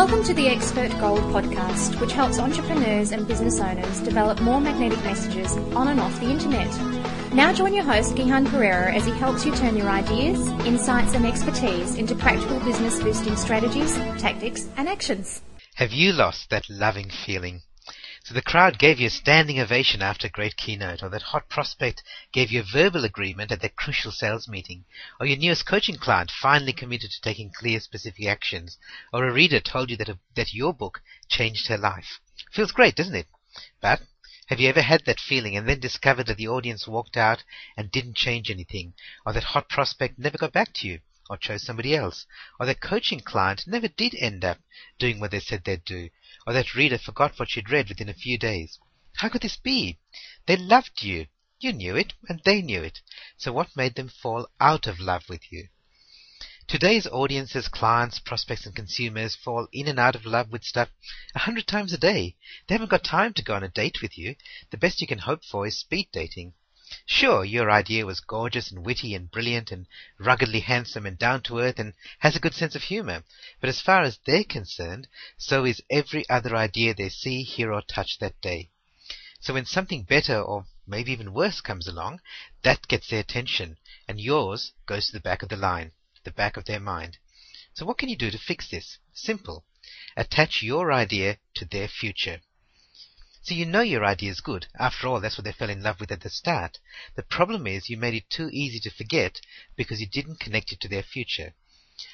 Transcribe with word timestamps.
Welcome 0.00 0.24
to 0.24 0.32
the 0.32 0.48
Expert 0.48 0.90
Gold 0.98 1.20
podcast, 1.24 2.00
which 2.00 2.14
helps 2.14 2.38
entrepreneurs 2.38 3.12
and 3.12 3.28
business 3.28 3.60
owners 3.60 4.00
develop 4.00 4.40
more 4.40 4.58
magnetic 4.58 4.98
messages 5.04 5.54
on 5.76 5.88
and 5.88 6.00
off 6.00 6.18
the 6.20 6.30
internet. 6.30 6.70
Now 7.34 7.52
join 7.52 7.74
your 7.74 7.84
host, 7.84 8.14
Gihan 8.14 8.46
Perera, 8.46 8.94
as 8.94 9.04
he 9.04 9.12
helps 9.12 9.44
you 9.44 9.54
turn 9.54 9.76
your 9.76 9.90
ideas, 9.90 10.38
insights, 10.64 11.12
and 11.12 11.26
expertise 11.26 11.96
into 11.96 12.14
practical 12.14 12.58
business 12.60 12.98
boosting 13.02 13.36
strategies, 13.36 13.94
tactics, 14.16 14.70
and 14.78 14.88
actions. 14.88 15.42
Have 15.74 15.92
you 15.92 16.14
lost 16.14 16.48
that 16.48 16.70
loving 16.70 17.10
feeling 17.10 17.60
so 18.30 18.34
the 18.34 18.42
crowd 18.42 18.78
gave 18.78 19.00
you 19.00 19.08
a 19.08 19.10
standing 19.10 19.58
ovation 19.58 20.00
after 20.02 20.28
a 20.28 20.30
great 20.30 20.56
keynote, 20.56 21.02
or 21.02 21.08
that 21.08 21.20
hot 21.34 21.48
prospect 21.48 22.00
gave 22.30 22.52
you 22.52 22.60
a 22.60 22.72
verbal 22.72 23.04
agreement 23.04 23.50
at 23.50 23.60
that 23.60 23.74
crucial 23.74 24.12
sales 24.12 24.46
meeting, 24.46 24.84
or 25.18 25.26
your 25.26 25.36
newest 25.36 25.66
coaching 25.66 25.96
client 25.96 26.30
finally 26.30 26.72
committed 26.72 27.10
to 27.10 27.20
taking 27.20 27.50
clear, 27.50 27.80
specific 27.80 28.24
actions, 28.26 28.78
or 29.12 29.26
a 29.26 29.32
reader 29.32 29.58
told 29.58 29.90
you 29.90 29.96
that, 29.96 30.08
a, 30.08 30.16
that 30.36 30.54
your 30.54 30.72
book 30.72 31.02
changed 31.28 31.66
her 31.66 31.76
life. 31.76 32.20
Feels 32.52 32.70
great, 32.70 32.94
doesn't 32.94 33.16
it? 33.16 33.26
But 33.80 34.00
have 34.46 34.60
you 34.60 34.68
ever 34.68 34.82
had 34.82 35.04
that 35.06 35.18
feeling 35.18 35.56
and 35.56 35.68
then 35.68 35.80
discovered 35.80 36.28
that 36.28 36.36
the 36.36 36.46
audience 36.46 36.86
walked 36.86 37.16
out 37.16 37.42
and 37.76 37.90
didn't 37.90 38.14
change 38.14 38.48
anything, 38.48 38.94
or 39.26 39.32
that 39.32 39.42
hot 39.42 39.68
prospect 39.68 40.20
never 40.20 40.38
got 40.38 40.52
back 40.52 40.72
to 40.74 40.86
you, 40.86 41.00
or 41.30 41.36
chose 41.36 41.62
somebody 41.62 41.94
else, 41.94 42.26
or 42.58 42.66
that 42.66 42.80
coaching 42.80 43.20
client 43.20 43.62
never 43.64 43.86
did 43.86 44.16
end 44.16 44.44
up 44.44 44.58
doing 44.98 45.20
what 45.20 45.30
they 45.30 45.38
said 45.38 45.62
they'd 45.62 45.84
do, 45.84 46.10
or 46.44 46.52
that 46.52 46.74
reader 46.74 46.98
forgot 46.98 47.38
what 47.38 47.48
she'd 47.48 47.70
read 47.70 47.88
within 47.88 48.08
a 48.08 48.14
few 48.14 48.36
days. 48.36 48.80
How 49.14 49.28
could 49.28 49.42
this 49.42 49.56
be? 49.56 50.00
They 50.46 50.56
loved 50.56 51.04
you. 51.04 51.28
You 51.60 51.72
knew 51.72 51.94
it, 51.94 52.14
and 52.28 52.42
they 52.44 52.60
knew 52.60 52.82
it. 52.82 53.00
So 53.36 53.52
what 53.52 53.76
made 53.76 53.94
them 53.94 54.08
fall 54.08 54.48
out 54.58 54.88
of 54.88 54.98
love 54.98 55.28
with 55.28 55.52
you? 55.52 55.68
Today's 56.66 57.06
audiences, 57.06 57.68
clients, 57.68 58.18
prospects, 58.18 58.66
and 58.66 58.74
consumers 58.74 59.36
fall 59.36 59.68
in 59.72 59.86
and 59.86 60.00
out 60.00 60.16
of 60.16 60.26
love 60.26 60.50
with 60.50 60.64
stuff 60.64 60.88
a 61.34 61.40
hundred 61.40 61.68
times 61.68 61.92
a 61.92 61.98
day. 61.98 62.36
They 62.66 62.74
haven't 62.74 62.90
got 62.90 63.04
time 63.04 63.34
to 63.34 63.44
go 63.44 63.54
on 63.54 63.62
a 63.62 63.68
date 63.68 64.02
with 64.02 64.18
you. 64.18 64.34
The 64.70 64.78
best 64.78 65.00
you 65.00 65.06
can 65.06 65.18
hope 65.18 65.44
for 65.44 65.64
is 65.66 65.78
speed 65.78 66.08
dating. 66.12 66.54
Sure, 67.06 67.44
your 67.44 67.70
idea 67.70 68.04
was 68.04 68.18
gorgeous 68.18 68.72
and 68.72 68.84
witty 68.84 69.14
and 69.14 69.30
brilliant 69.30 69.70
and 69.70 69.86
ruggedly 70.18 70.58
handsome 70.58 71.06
and 71.06 71.16
down 71.16 71.40
to 71.40 71.60
earth 71.60 71.78
and 71.78 71.94
has 72.18 72.34
a 72.34 72.40
good 72.40 72.52
sense 72.52 72.74
of 72.74 72.82
humor, 72.82 73.22
but 73.60 73.68
as 73.68 73.80
far 73.80 74.02
as 74.02 74.18
they're 74.26 74.42
concerned, 74.42 75.06
so 75.38 75.64
is 75.64 75.80
every 75.88 76.28
other 76.28 76.56
idea 76.56 76.92
they 76.92 77.08
see, 77.08 77.44
hear, 77.44 77.72
or 77.72 77.80
touch 77.82 78.18
that 78.18 78.40
day. 78.40 78.70
So 79.38 79.54
when 79.54 79.66
something 79.66 80.02
better 80.02 80.40
or 80.40 80.66
maybe 80.84 81.12
even 81.12 81.32
worse 81.32 81.60
comes 81.60 81.86
along, 81.86 82.22
that 82.62 82.88
gets 82.88 83.08
their 83.08 83.20
attention, 83.20 83.78
and 84.08 84.20
yours 84.20 84.72
goes 84.86 85.06
to 85.06 85.12
the 85.12 85.20
back 85.20 85.44
of 85.44 85.48
the 85.48 85.56
line, 85.56 85.92
the 86.24 86.32
back 86.32 86.56
of 86.56 86.64
their 86.64 86.80
mind. 86.80 87.18
So 87.72 87.86
what 87.86 87.98
can 87.98 88.08
you 88.08 88.16
do 88.16 88.32
to 88.32 88.38
fix 88.38 88.68
this? 88.68 88.98
Simple. 89.14 89.64
Attach 90.16 90.60
your 90.60 90.92
idea 90.92 91.38
to 91.54 91.64
their 91.64 91.86
future. 91.86 92.40
So 93.42 93.54
you 93.54 93.64
know 93.64 93.80
your 93.80 94.04
idea 94.04 94.30
is 94.30 94.42
good. 94.42 94.66
After 94.78 95.08
all, 95.08 95.18
that's 95.18 95.38
what 95.38 95.44
they 95.44 95.52
fell 95.52 95.70
in 95.70 95.82
love 95.82 95.98
with 95.98 96.12
at 96.12 96.20
the 96.20 96.28
start. 96.28 96.78
The 97.16 97.22
problem 97.22 97.66
is 97.66 97.88
you 97.88 97.96
made 97.96 98.12
it 98.12 98.28
too 98.28 98.50
easy 98.52 98.78
to 98.80 98.90
forget 98.90 99.40
because 99.76 99.98
you 99.98 100.06
didn't 100.06 100.40
connect 100.40 100.72
it 100.72 100.80
to 100.80 100.88
their 100.88 101.02
future. 101.02 101.54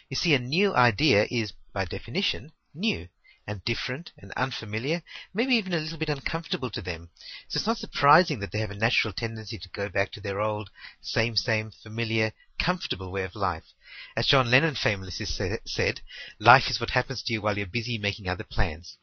You 0.09 0.17
see, 0.17 0.35
a 0.35 0.39
new 0.39 0.73
idea 0.75 1.27
is, 1.29 1.53
by 1.73 1.85
definition, 1.85 2.53
new 2.75 3.09
and 3.45 3.65
different 3.65 4.13
and 4.17 4.33
unfamiliar, 4.37 5.03
maybe 5.35 5.57
even 5.57 5.75
a 5.75 5.79
little 5.79 5.99
bit 5.99 6.09
uncomfortable 6.09 6.71
to 6.71 6.81
them. 6.81 7.11
So 7.49 7.59
it's 7.59 7.67
not 7.67 7.79
surprising 7.79 8.39
that 8.39 8.53
they 8.53 8.61
have 8.61 8.71
a 8.71 8.77
natural 8.77 9.13
tendency 9.13 9.59
to 9.59 9.69
go 9.71 9.89
back 9.89 10.13
to 10.13 10.21
their 10.21 10.41
old, 10.41 10.71
same, 11.01 11.35
same, 11.35 11.73
familiar, 11.73 12.33
comfortable 12.61 13.11
way 13.11 13.25
of 13.25 13.35
life. 13.35 13.73
As 14.17 14.27
John 14.27 14.49
Lennon 14.49 14.77
famously 14.77 15.27
said, 15.27 16.01
life 16.39 16.71
is 16.71 16.79
what 16.81 16.91
happens 16.91 17.25
to 17.25 17.33
you 17.33 17.43
while 17.43 17.59
you're 17.59 17.67
busy 17.67 17.99
making 17.99 18.29
other 18.29 18.45
plans. 18.45 18.99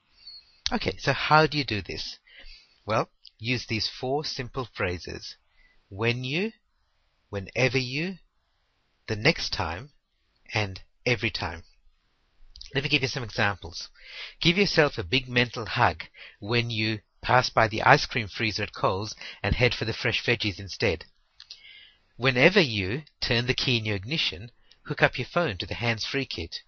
Okay, 0.72 0.96
so 0.98 1.14
how 1.14 1.46
do 1.46 1.58
you 1.58 1.66
do 1.66 1.82
this? 1.82 2.20
Well, 2.86 3.10
use 3.38 3.66
these 3.66 3.90
four 3.90 4.24
simple 4.24 4.68
phrases. 4.74 5.36
When 5.90 6.24
you, 6.24 6.54
whenever 7.30 7.78
you, 7.78 8.20
the 9.08 9.16
next 9.16 9.52
time, 9.52 9.92
and 10.54 10.82
every 11.06 11.30
time. 11.30 11.64
Let 12.74 12.84
me 12.84 12.90
give 12.90 13.02
you 13.02 13.08
some 13.08 13.24
examples. 13.24 13.90
Give 14.40 14.58
yourself 14.58 14.98
a 14.98 15.04
big 15.04 15.28
mental 15.28 15.66
hug 15.66 16.06
when 16.40 16.70
you 16.70 17.02
pass 17.22 17.50
by 17.50 17.68
the 17.68 17.82
ice 17.84 18.06
cream 18.06 18.28
freezer 18.28 18.64
at 18.64 18.74
Coles 18.74 19.16
and 19.42 19.56
head 19.56 19.76
for 19.76 19.86
the 19.86 19.94
fresh 19.94 20.24
veggies 20.24 20.60
instead. 20.60 21.06
Whenever 22.16 22.62
you 22.62 23.04
turn 23.20 23.48
the 23.48 23.54
key 23.54 23.78
in 23.78 23.86
your 23.86 23.96
ignition, 23.96 24.52
hook 24.86 25.02
up 25.02 25.18
your 25.18 25.28
phone 25.28 25.58
to 25.58 25.66
the 25.66 25.76
hands-free 25.76 26.26
kit. 26.26 26.62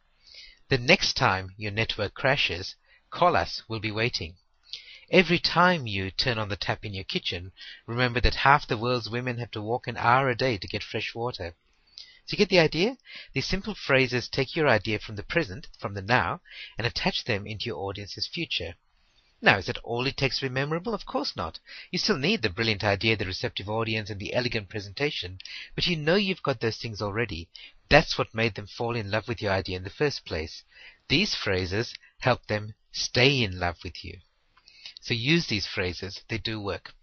The 0.70 0.78
next 0.78 1.14
time 1.14 1.54
your 1.58 1.72
network 1.72 2.14
crashes, 2.14 2.76
Call 3.16 3.38
us, 3.38 3.64
we'll 3.70 3.80
be 3.80 3.94
waiting. 3.94 4.36
Every 5.10 5.40
time 5.40 5.88
you 5.88 6.12
turn 6.12 6.38
on 6.38 6.50
the 6.50 6.58
tap 6.58 6.84
in 6.84 6.94
your 6.94 7.06
kitchen, 7.06 7.54
remember 7.86 8.20
that 8.20 8.36
half 8.44 8.68
the 8.68 8.76
world's 8.76 9.10
women 9.10 9.38
have 9.38 9.52
to 9.52 9.62
walk 9.62 9.88
an 9.88 9.96
hour 9.96 10.28
a 10.28 10.36
day 10.36 10.58
to 10.58 10.68
get 10.68 10.84
fresh 10.84 11.16
water. 11.16 11.56
So 12.26 12.34
you 12.34 12.38
get 12.38 12.50
the 12.50 12.60
idea? 12.60 12.98
These 13.32 13.48
simple 13.48 13.74
phrases 13.74 14.28
take 14.28 14.54
your 14.54 14.68
idea 14.68 15.00
from 15.00 15.16
the 15.16 15.24
present, 15.24 15.70
from 15.80 15.94
the 15.94 16.02
now, 16.02 16.42
and 16.78 16.86
attach 16.86 17.24
them 17.24 17.48
into 17.48 17.68
your 17.68 17.78
audience's 17.78 18.28
future. 18.28 18.76
Now, 19.42 19.60
is 19.60 19.68
that 19.68 19.78
all 19.78 20.06
it 20.08 20.18
takes 20.18 20.40
to 20.40 20.50
be 20.50 20.54
memorable? 20.54 20.94
Of 20.94 21.06
course 21.06 21.38
not. 21.38 21.62
You 21.92 22.00
still 22.00 22.18
need 22.18 22.42
the 22.42 22.50
brilliant 22.50 22.84
idea, 22.84 23.16
the 23.16 23.26
receptive 23.26 23.70
audience, 23.70 24.10
and 24.10 24.20
the 24.20 24.34
elegant 24.34 24.68
presentation, 24.68 25.40
but 25.74 25.88
you 25.88 25.96
know 25.96 26.16
you've 26.16 26.44
got 26.44 26.60
those 26.60 26.80
things 26.80 27.02
already. 27.02 27.48
That's 27.88 28.18
what 28.18 28.36
made 28.36 28.56
them 28.56 28.68
fall 28.68 28.94
in 28.94 29.10
love 29.10 29.30
with 29.30 29.42
your 29.42 29.54
idea 29.54 29.78
in 29.78 29.86
the 29.86 29.90
first 29.90 30.26
place. 30.26 30.64
These 31.08 31.34
phrases 31.34 31.94
help 32.20 32.48
them 32.48 32.74
stay 32.96 33.44
in 33.44 33.60
love 33.60 33.76
with 33.84 34.04
you. 34.04 34.18
So 35.02 35.14
use 35.14 35.48
these 35.48 35.68
phrases, 35.68 36.22
they 36.30 36.38
do 36.38 36.60
work. 36.60 36.94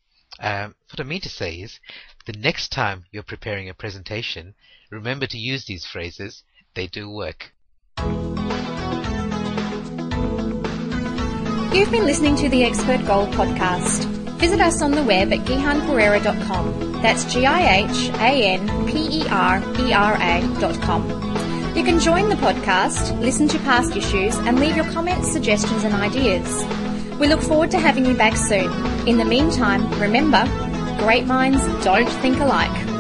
Um, 0.41 0.75
what 0.91 0.99
I 0.99 1.05
mean 1.05 1.21
to 1.21 1.29
say 1.29 1.57
is, 1.57 1.79
the 2.27 2.33
next 2.33 2.73
time 2.73 3.05
you're 3.13 3.23
preparing 3.23 3.69
a 3.69 3.75
presentation, 3.75 4.55
remember 4.91 5.27
to 5.27 5.39
use 5.39 5.67
these 5.67 5.85
phrases, 5.87 6.43
they 6.75 6.87
do 6.87 7.11
work. 7.11 7.53
You've 11.75 11.91
been 11.91 12.05
listening 12.05 12.37
to 12.37 12.49
the 12.49 12.65
Expert 12.65 13.07
Gold 13.07 13.31
podcast. 13.31 14.05
Visit 14.39 14.61
us 14.61 14.83
on 14.83 14.93
the 14.93 15.03
web 15.03 15.33
at 15.33 15.41
gihanperera.com. 15.41 17.03
That's 17.03 17.25
G 17.33 17.47
I 17.47 17.85
H 17.85 18.11
A 18.15 18.55
N 18.55 18.87
P 18.87 19.21
E 19.21 19.29
R 19.29 19.63
E 19.79 19.93
R 19.93 20.15
A.com. 20.15 21.32
You 21.75 21.85
can 21.85 21.99
join 21.99 22.29
the 22.29 22.35
podcast, 22.35 23.19
listen 23.19 23.49
to 23.49 23.59
past 23.61 23.97
issues, 23.97 24.37
and 24.37 24.61
leave 24.61 24.77
your 24.77 24.85
comments, 24.93 25.33
suggestions, 25.33 25.85
and 25.85 25.95
ideas. 25.95 26.65
We 27.19 27.29
look 27.29 27.41
forward 27.41 27.71
to 27.71 27.79
having 27.79 28.05
you 28.05 28.15
back 28.15 28.37
soon. 28.37 28.71
In 29.09 29.17
the 29.17 29.25
meantime, 29.25 29.91
remember, 29.99 30.45
great 30.99 31.25
minds 31.25 31.63
don't 31.83 32.09
think 32.21 32.39
alike. 32.41 32.92